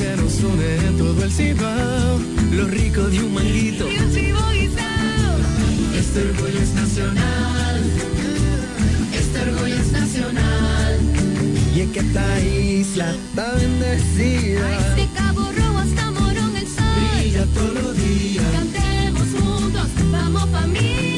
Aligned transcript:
que 0.00 0.16
nos 0.16 0.42
une 0.42 0.76
en 0.88 0.96
todo 0.96 1.22
el 1.24 1.30
cibao. 1.30 2.18
Lo 2.52 2.66
rico 2.66 3.02
de 3.12 3.22
un 3.22 3.34
manguito. 3.34 3.84
Y 3.88 3.98
un 3.98 4.12
chivo 4.14 4.40
guisado. 4.52 5.30
Este 6.00 6.18
orgullo 6.28 6.60
es 6.66 6.72
nacional. 6.74 7.78
Este 9.20 9.36
orgullo 9.46 9.76
es 9.84 9.92
nacional. 9.92 10.92
Y 11.74 11.80
es 11.80 11.90
que 11.90 12.00
esta 12.00 12.40
isla 12.40 13.14
está 13.14 13.52
bendecida. 13.54 14.66
Ay, 14.66 15.02
de 15.02 15.06
Cabo 15.18 15.42
Rojo 15.58 15.78
hasta 15.78 16.10
Morón 16.10 16.56
el 16.56 16.66
sol. 16.66 16.96
Brilla 17.18 17.44
todos 17.56 17.74
los 17.84 17.96
días. 17.96 18.44
Cantemos 18.52 19.28
juntos, 19.38 19.88
vamos 20.10 20.48
familia. 20.50 21.09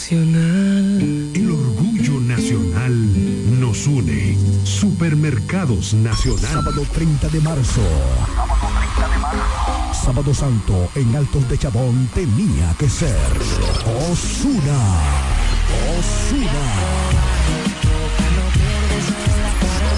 Nacional. 0.00 1.30
El 1.34 1.50
orgullo 1.50 2.20
nacional 2.20 3.60
nos 3.60 3.86
une. 3.86 4.34
Supermercados 4.64 5.92
Nacional. 5.92 6.40
Sábado 6.40 6.86
30 6.90 7.28
de 7.28 7.40
marzo. 7.40 7.82
Sábado 9.92 10.32
Santo 10.32 10.88
en 10.94 11.14
Altos 11.14 11.46
de 11.50 11.58
Chabón 11.58 12.08
tenía 12.14 12.74
que 12.78 12.88
ser 12.88 13.14
Osuna. 14.10 14.80
Osuna. 15.98 16.66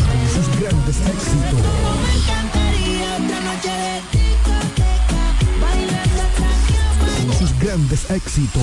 Con 0.08 0.20
sus 0.34 0.48
grandes 0.60 0.96
éxitos. 0.96 1.62
De 7.22 7.24
Con 7.24 7.32
sus 7.38 7.52
grandes 7.60 8.10
éxitos. 8.10 8.62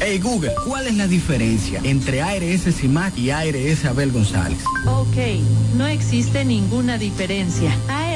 Hey 0.00 0.18
Google, 0.18 0.52
¿cuál 0.66 0.88
es 0.88 0.96
la 0.96 1.06
diferencia 1.06 1.80
entre 1.84 2.20
ARS 2.20 2.74
CIMAC 2.74 3.16
y 3.16 3.30
ARS 3.30 3.84
Abel 3.84 4.10
González? 4.10 4.58
Ok, 4.86 5.16
no 5.76 5.86
existe 5.86 6.44
ninguna 6.44 6.98
diferencia. 6.98 7.70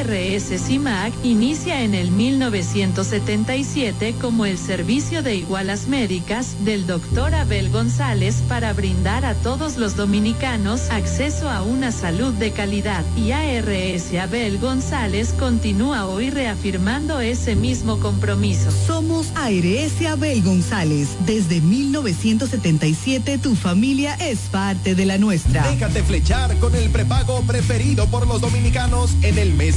CIMAC 0.06 1.12
inicia 1.24 1.82
en 1.82 1.92
el 1.92 2.12
1977 2.12 4.14
como 4.20 4.46
el 4.46 4.56
servicio 4.56 5.24
de 5.24 5.34
igualas 5.34 5.88
médicas 5.88 6.64
del 6.64 6.86
doctor 6.86 7.34
Abel 7.34 7.68
González 7.70 8.36
para 8.48 8.72
brindar 8.72 9.24
a 9.24 9.34
todos 9.34 9.76
los 9.76 9.96
dominicanos 9.96 10.88
acceso 10.90 11.50
a 11.50 11.62
una 11.62 11.90
salud 11.90 12.32
de 12.34 12.52
calidad. 12.52 13.04
Y 13.16 13.32
ARS 13.32 14.14
Abel 14.14 14.58
González 14.58 15.34
continúa 15.36 16.06
hoy 16.06 16.30
reafirmando 16.30 17.20
ese 17.20 17.56
mismo 17.56 17.98
compromiso. 17.98 18.70
Somos 18.70 19.32
ARS 19.34 20.06
Abel 20.06 20.42
González. 20.42 21.08
Desde 21.26 21.60
1977 21.60 23.38
tu 23.38 23.56
familia 23.56 24.14
es 24.14 24.38
parte 24.50 24.94
de 24.94 25.06
la 25.06 25.18
nuestra. 25.18 25.68
Déjate 25.68 26.04
flechar 26.04 26.56
con 26.58 26.76
el 26.76 26.88
prepago 26.90 27.42
preferido 27.42 28.06
por 28.06 28.28
los 28.28 28.40
dominicanos 28.40 29.16
en 29.22 29.38
el 29.38 29.54
mes 29.54 29.76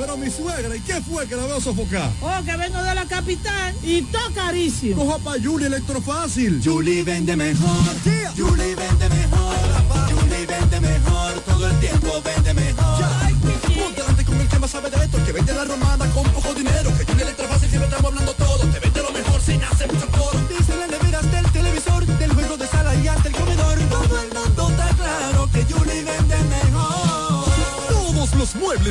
Pero 0.00 0.16
mi 0.16 0.30
suegra, 0.30 0.74
¿y 0.74 0.80
qué 0.80 0.94
fue 1.02 1.26
que 1.26 1.36
la 1.36 1.44
veo 1.44 1.60
sofocar? 1.60 2.10
Oh, 2.22 2.42
que 2.42 2.56
vengo 2.56 2.82
de 2.82 2.94
la 2.94 3.04
capital 3.04 3.74
y 3.82 4.00
todo 4.00 4.32
carísimo. 4.34 5.04
Coja 5.04 5.18
pa' 5.18 5.34
Julie 5.44 5.66
Electrofácil. 5.66 6.62
Julie 6.64 7.02
vende 7.02 7.36
mejor. 7.36 7.84
Julie 8.34 8.74
vende 8.74 9.08
mejor. 9.10 9.54
Julie 10.10 10.46
vende 10.46 10.80
mejor. 10.80 11.32
Todo 11.40 11.68
el 11.68 11.80
tiempo 11.80 12.22
vende 12.24 12.54
mejor. 12.54 13.04
Ponte 13.76 14.00
delante 14.00 14.24
con 14.24 14.40
el 14.40 14.48
que 14.48 14.58
más 14.58 14.70
sabe 14.70 14.88
de 14.88 15.04
esto, 15.04 15.22
que 15.22 15.32
vende 15.32 15.52
la 15.52 15.64
romana 15.66 16.06
con 16.14 16.24
poco 16.32 16.54
dinero. 16.54 16.96
Que 16.96 17.04
Julie 17.04 17.22
Electrofácil 17.24 17.68
siempre 17.68 17.90
estamos 17.90 18.10
hablando 18.10 18.32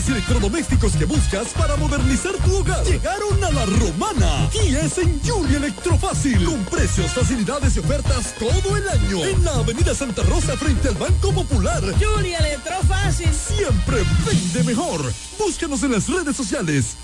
electrodomésticos 0.08 0.94
que 0.94 1.06
buscas 1.06 1.50
para 1.50 1.76
modernizar 1.76 2.34
tu 2.46 2.56
hogar 2.56 2.84
llegaron 2.86 3.44
a 3.44 3.52
la 3.52 3.66
romana 3.66 4.50
y 4.66 4.76
es 4.76 4.98
en 4.98 5.20
Julie 5.26 5.58
Electrofácil 5.58 6.44
con 6.46 6.64
precios, 6.66 7.12
facilidades 7.12 7.76
y 7.76 7.80
ofertas 7.80 8.36
todo 8.36 8.78
el 8.78 8.88
año 8.88 9.26
en 9.26 9.44
la 9.44 9.56
avenida 9.56 9.94
Santa 9.94 10.24
Rosa 10.24 10.56
frente 10.58 10.88
al 10.88 10.96
Banco 10.96 11.34
Popular. 11.34 11.84
Julia 12.00 12.38
Electrofácil. 12.38 13.30
Siempre 13.34 14.04
vende 14.26 14.64
mejor. 14.64 15.12
Búscanos 15.38 15.84
en 15.84 15.92
las 15.92 16.08
redes 16.08 16.36
sociales. 16.36 16.96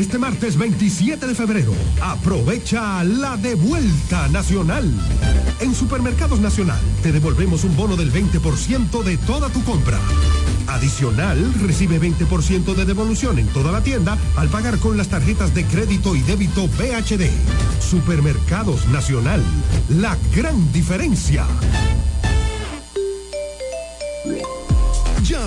Este 0.00 0.16
martes 0.16 0.56
27 0.56 1.26
de 1.26 1.34
febrero, 1.34 1.74
aprovecha 2.00 3.04
la 3.04 3.36
devuelta 3.36 4.28
nacional. 4.28 4.90
En 5.60 5.74
Supermercados 5.74 6.40
Nacional 6.40 6.80
te 7.02 7.12
devolvemos 7.12 7.64
un 7.64 7.76
bono 7.76 7.96
del 7.96 8.10
20% 8.10 9.02
de 9.02 9.18
toda 9.18 9.50
tu 9.50 9.62
compra. 9.62 9.98
Adicional, 10.68 11.52
recibe 11.60 12.00
20% 12.00 12.74
de 12.74 12.86
devolución 12.86 13.38
en 13.38 13.48
toda 13.48 13.72
la 13.72 13.82
tienda 13.82 14.16
al 14.36 14.48
pagar 14.48 14.78
con 14.78 14.96
las 14.96 15.08
tarjetas 15.08 15.54
de 15.54 15.66
crédito 15.66 16.16
y 16.16 16.22
débito 16.22 16.66
BHD. 16.66 17.28
Supermercados 17.82 18.88
Nacional, 18.88 19.42
la 19.90 20.16
gran 20.34 20.72
diferencia. 20.72 21.44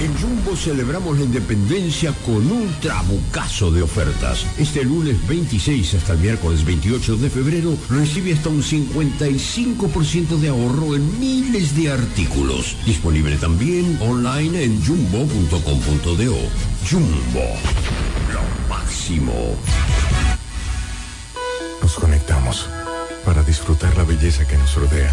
En 0.00 0.16
Jumbo 0.16 0.54
celebramos 0.54 1.18
la 1.18 1.24
independencia 1.24 2.12
con 2.24 2.52
un 2.52 2.72
trabucazo 2.80 3.72
de 3.72 3.82
ofertas. 3.82 4.46
Este 4.56 4.84
lunes 4.84 5.16
26 5.26 5.94
hasta 5.94 6.12
el 6.12 6.20
miércoles 6.20 6.64
28 6.64 7.16
de 7.16 7.28
febrero 7.28 7.76
recibe 7.90 8.32
hasta 8.32 8.48
un 8.48 8.62
55% 8.62 10.38
de 10.38 10.50
ahorro 10.50 10.94
en 10.94 11.18
miles 11.18 11.74
de 11.76 11.90
artículos. 11.90 12.76
Disponible 12.86 13.36
también 13.38 13.98
online 14.00 14.62
en 14.62 14.84
jumbo.com.do. 14.84 16.36
Jumbo, 16.88 17.46
lo 18.32 18.68
máximo. 18.68 19.56
Nos 21.82 21.94
conectamos 21.94 22.68
para 23.24 23.42
disfrutar 23.42 23.96
la 23.96 24.04
belleza 24.04 24.46
que 24.46 24.56
nos 24.58 24.76
rodea 24.76 25.12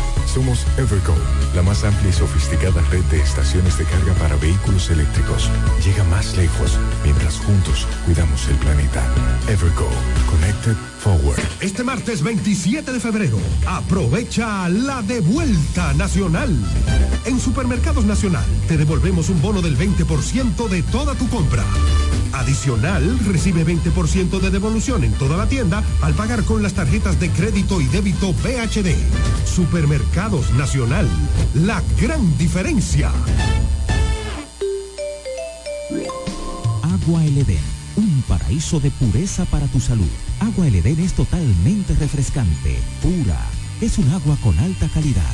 Somos 0.25 0.65
Evergo, 0.77 1.15
la 1.55 1.61
más 1.61 1.83
amplia 1.83 2.09
y 2.09 2.13
sofisticada 2.13 2.81
red 2.89 3.03
de 3.05 3.19
estaciones 3.19 3.77
de 3.77 3.85
carga 3.85 4.13
para 4.13 4.35
vehículos 4.37 4.89
eléctricos. 4.89 5.49
Llega 5.83 6.03
más 6.05 6.35
lejos 6.37 6.77
mientras 7.03 7.37
juntos 7.37 7.87
cuidamos 8.05 8.47
el 8.47 8.55
planeta. 8.55 9.03
Evergo, 9.47 9.89
Connected 10.29 10.75
Forward. 10.99 11.41
Este 11.59 11.83
martes 11.83 12.21
27 12.23 12.93
de 12.93 12.99
febrero, 12.99 13.37
aprovecha 13.67 14.69
la 14.69 15.01
devuelta 15.01 15.93
nacional. 15.93 16.55
En 17.25 17.39
Supermercados 17.39 18.05
Nacional 18.05 18.45
te 18.67 18.77
devolvemos 18.77 19.29
un 19.29 19.41
bono 19.41 19.61
del 19.61 19.77
20% 19.77 20.69
de 20.69 20.83
toda 20.83 21.15
tu 21.15 21.27
compra. 21.29 21.63
Adicional, 22.33 23.19
recibe 23.25 23.65
20% 23.65 24.39
de 24.39 24.49
devolución 24.49 25.03
en 25.03 25.13
toda 25.13 25.37
la 25.37 25.47
tienda 25.47 25.83
al 26.01 26.13
pagar 26.13 26.43
con 26.43 26.63
las 26.63 26.73
tarjetas 26.73 27.19
de 27.19 27.29
crédito 27.29 27.81
y 27.81 27.85
débito 27.85 28.33
BHD. 28.33 28.95
Supermercados 29.45 30.51
Nacional, 30.53 31.07
la 31.53 31.81
gran 31.99 32.37
diferencia. 32.37 33.11
Agua 36.83 37.25
El 37.25 37.39
Edén, 37.39 37.59
un 37.95 38.23
paraíso 38.27 38.79
de 38.79 38.91
pureza 38.91 39.45
para 39.45 39.67
tu 39.67 39.79
salud. 39.79 40.09
Agua 40.39 40.67
El 40.67 40.75
es 40.75 41.13
totalmente 41.13 41.95
refrescante, 41.95 42.77
pura. 43.01 43.39
Es 43.81 43.97
un 43.97 44.09
agua 44.11 44.37
con 44.43 44.57
alta 44.59 44.87
calidad, 44.89 45.33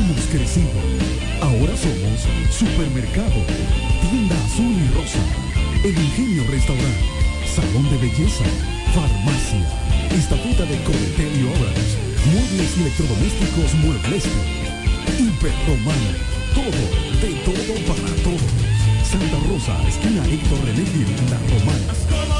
Hemos 0.00 0.24
crecido. 0.32 0.80
Ahora 1.42 1.76
somos 1.76 2.24
Supermercado, 2.50 3.44
Tienda 4.00 4.34
Azul 4.46 4.72
y 4.72 4.88
Rosa, 4.96 5.20
El 5.84 5.90
Ingenio 5.90 6.44
Restaurant, 6.50 7.00
Salón 7.44 7.84
de 7.90 7.98
Belleza, 7.98 8.44
Farmacia, 8.94 9.68
Estatuta 10.16 10.64
de 10.64 10.82
Cometel 10.84 11.32
y 11.36 11.44
Obras, 11.52 11.98
Muebles 12.32 12.76
y 12.76 12.80
Electrodomésticos 12.80 13.74
Muebles, 13.84 14.24
Hiperromana, 15.20 16.12
todo, 16.54 16.80
de 17.20 17.34
todo 17.44 17.74
para 17.86 18.14
todos. 18.22 18.80
Santa 19.04 19.36
Rosa, 19.48 19.76
esquina 19.86 20.24
Héctor 20.24 20.64
René 20.64 20.84
La 21.28 21.38
Romana. 21.52 22.39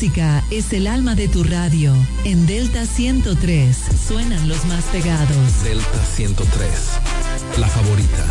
música 0.00 0.42
es 0.50 0.72
el 0.72 0.86
alma 0.86 1.14
de 1.14 1.28
tu 1.28 1.44
radio. 1.44 1.94
En 2.24 2.46
Delta 2.46 2.86
103 2.86 3.76
suenan 4.08 4.48
los 4.48 4.64
más 4.64 4.82
pegados. 4.84 5.62
Delta 5.62 6.04
103, 6.16 6.70
la 7.58 7.68
favorita. 7.68 8.24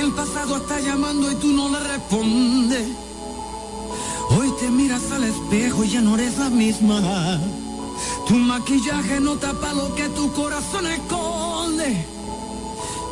El 0.00 0.10
pasado 0.14 0.56
está 0.56 0.80
llamando 0.80 1.30
y 1.30 1.36
tú 1.36 1.52
no 1.52 1.68
le 1.68 1.78
respondes. 1.78 2.88
Hoy 4.30 4.52
te 4.58 4.68
miras 4.68 5.12
al 5.12 5.22
espejo 5.22 5.84
y 5.84 5.90
ya 5.90 6.00
no 6.00 6.16
eres 6.16 6.38
la 6.38 6.50
misma. 6.50 7.40
Tu 8.26 8.34
maquillaje 8.34 9.20
no 9.20 9.36
tapa 9.36 9.72
lo 9.74 9.94
que 9.94 10.08
tu 10.08 10.32
corazón 10.32 10.86
esconde. 10.86 12.04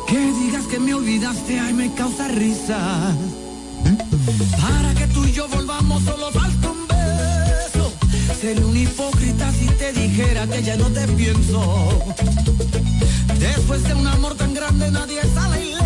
Que 0.07 0.19
digas 0.41 0.65
que 0.65 0.79
me 0.79 0.93
olvidaste, 0.93 1.59
ay, 1.59 1.73
me 1.73 1.93
causa 1.93 2.27
risa. 2.27 3.15
Para 4.59 4.93
que 4.95 5.07
tú 5.07 5.23
y 5.25 5.31
yo 5.31 5.47
volvamos, 5.47 6.03
solo 6.03 6.31
falta 6.31 6.71
un 6.71 6.87
beso. 6.87 7.93
Sería 8.41 8.65
un 8.65 8.75
hipócrita 8.75 9.51
si 9.51 9.67
te 9.67 9.93
dijera 9.93 10.47
que 10.47 10.63
ya 10.63 10.77
no 10.77 10.87
te 10.87 11.07
pienso. 11.09 12.13
Después 13.39 13.83
de 13.83 13.93
un 13.93 14.07
amor 14.07 14.35
tan 14.35 14.53
grande, 14.53 14.89
nadie 14.89 15.21
sale. 15.33 15.82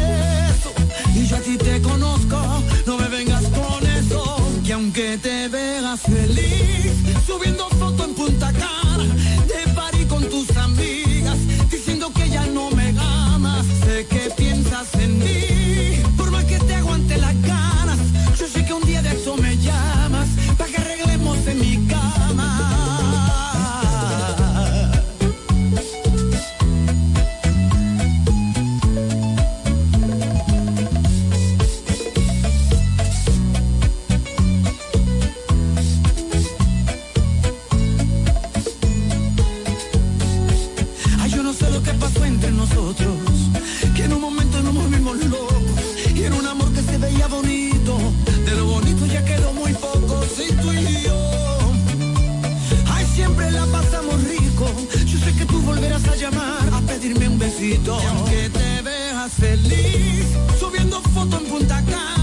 Besito. 57.57 57.99
Y 58.01 58.05
aunque 58.05 58.49
te 58.49 58.81
veas 58.81 59.33
feliz, 59.33 60.25
subiendo 60.59 61.01
foto 61.01 61.37
en 61.37 61.45
Punta 61.45 61.83
Cana, 61.85 62.16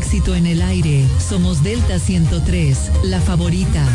éxito 0.00 0.34
en 0.34 0.46
el 0.46 0.62
aire. 0.62 1.06
Somos 1.18 1.62
Delta 1.62 1.98
103, 1.98 2.90
la 3.04 3.20
favorita. 3.20 3.86